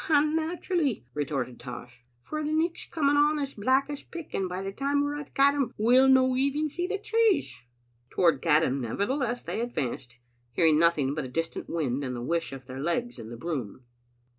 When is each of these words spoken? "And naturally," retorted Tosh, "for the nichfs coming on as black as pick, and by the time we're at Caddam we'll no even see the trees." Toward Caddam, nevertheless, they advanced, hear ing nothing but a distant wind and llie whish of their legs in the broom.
"And 0.09 0.35
naturally," 0.35 1.05
retorted 1.13 1.59
Tosh, 1.59 2.03
"for 2.23 2.43
the 2.43 2.49
nichfs 2.51 2.89
coming 2.89 3.15
on 3.17 3.37
as 3.37 3.53
black 3.53 3.87
as 3.87 4.01
pick, 4.01 4.33
and 4.33 4.49
by 4.49 4.63
the 4.63 4.71
time 4.71 5.03
we're 5.03 5.19
at 5.19 5.35
Caddam 5.35 5.75
we'll 5.77 6.07
no 6.07 6.35
even 6.35 6.69
see 6.69 6.87
the 6.87 6.97
trees." 6.97 7.61
Toward 8.09 8.41
Caddam, 8.41 8.81
nevertheless, 8.81 9.43
they 9.43 9.61
advanced, 9.61 10.17
hear 10.53 10.65
ing 10.65 10.79
nothing 10.79 11.13
but 11.13 11.25
a 11.25 11.27
distant 11.27 11.69
wind 11.69 12.03
and 12.03 12.17
llie 12.17 12.25
whish 12.25 12.51
of 12.51 12.65
their 12.65 12.79
legs 12.79 13.19
in 13.19 13.29
the 13.29 13.37
broom. 13.37 13.83